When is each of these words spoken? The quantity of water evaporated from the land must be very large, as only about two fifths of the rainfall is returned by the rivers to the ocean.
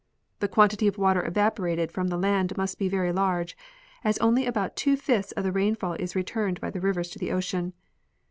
The 0.39 0.47
quantity 0.47 0.87
of 0.87 0.97
water 0.97 1.23
evaporated 1.23 1.91
from 1.91 2.07
the 2.07 2.17
land 2.17 2.57
must 2.57 2.79
be 2.79 2.89
very 2.89 3.11
large, 3.11 3.55
as 4.03 4.17
only 4.17 4.47
about 4.47 4.75
two 4.75 4.97
fifths 4.97 5.31
of 5.33 5.43
the 5.43 5.51
rainfall 5.51 5.93
is 5.93 6.15
returned 6.15 6.59
by 6.59 6.71
the 6.71 6.81
rivers 6.81 7.09
to 7.11 7.19
the 7.19 7.31
ocean. 7.31 7.73